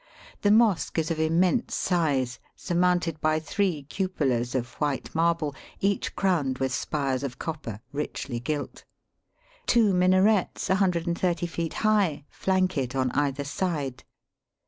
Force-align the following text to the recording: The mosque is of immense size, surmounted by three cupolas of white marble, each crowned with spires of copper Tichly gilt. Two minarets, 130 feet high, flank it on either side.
The 0.41 0.49
mosque 0.49 0.97
is 0.97 1.11
of 1.11 1.19
immense 1.19 1.75
size, 1.75 2.39
surmounted 2.55 3.21
by 3.21 3.39
three 3.39 3.83
cupolas 3.83 4.55
of 4.55 4.73
white 4.81 5.13
marble, 5.13 5.53
each 5.79 6.15
crowned 6.15 6.57
with 6.57 6.73
spires 6.73 7.21
of 7.21 7.37
copper 7.37 7.81
Tichly 7.93 8.43
gilt. 8.43 8.83
Two 9.67 9.93
minarets, 9.93 10.69
130 10.69 11.45
feet 11.45 11.73
high, 11.85 12.25
flank 12.31 12.79
it 12.79 12.95
on 12.95 13.11
either 13.11 13.43
side. 13.43 14.03